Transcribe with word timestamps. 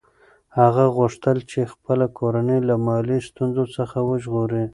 هغه 0.59 0.83
غوښتل 0.97 1.37
چې 1.51 1.69
خپله 1.73 2.05
کورنۍ 2.17 2.59
له 2.69 2.75
مالي 2.85 3.19
ستونزو 3.29 3.63
څخه 3.75 3.97
وژغوري. 4.09 4.63